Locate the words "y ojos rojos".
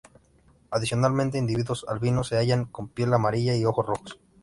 3.55-4.19